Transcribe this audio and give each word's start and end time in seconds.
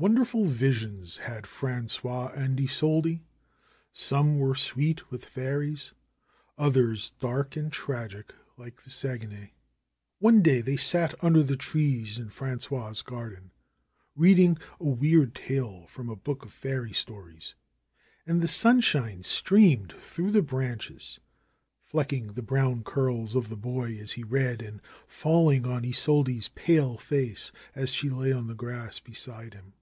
Wonderful 0.00 0.44
visions 0.44 1.16
had 1.16 1.42
Frangois 1.44 2.28
and 2.32 2.60
Isolde! 2.60 3.18
Some 3.92 4.38
were 4.38 4.54
sweet 4.54 5.10
with 5.10 5.24
fairies, 5.24 5.92
others 6.56 7.10
dark 7.18 7.56
and 7.56 7.72
tragic 7.72 8.32
like 8.56 8.80
the 8.82 8.90
Saguenay. 8.92 9.54
One 10.20 10.40
day 10.40 10.60
they 10.60 10.76
sat 10.76 11.16
under 11.20 11.42
the 11.42 11.56
trees 11.56 12.16
in 12.16 12.28
Frangois' 12.28 13.02
garden, 13.02 13.50
reading 14.14 14.56
a 14.78 14.84
weird 14.84 15.34
tale 15.34 15.88
from 15.88 16.08
a 16.08 16.14
book 16.14 16.44
of 16.44 16.52
fairy 16.52 16.92
stories. 16.92 17.56
And 18.24 18.40
the 18.40 18.46
sunshine 18.46 19.24
streamed 19.24 19.94
through 19.94 20.30
the 20.30 20.42
branches, 20.42 21.18
flecking 21.82 22.34
the 22.34 22.42
brown 22.42 22.84
curls 22.84 23.34
of 23.34 23.48
the 23.48 23.56
boy 23.56 23.98
as 23.98 24.12
he 24.12 24.22
read 24.22 24.62
and 24.62 24.80
falling 25.08 25.66
on 25.66 25.84
Isolde's 25.84 26.50
pale 26.54 26.98
face 26.98 27.50
as 27.74 27.90
she 27.90 28.08
lay 28.08 28.30
on 28.30 28.46
the 28.46 28.54
grass 28.54 29.00
beside 29.00 29.54
him. 29.54 29.72